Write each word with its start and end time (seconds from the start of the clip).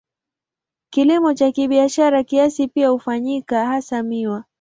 Kilimo 0.89 1.33
cha 1.33 1.51
kibiashara 1.51 2.23
kiasi 2.23 2.67
pia 2.67 2.89
hufanyika, 2.89 3.65
hasa 3.65 4.03
miwa. 4.03 4.43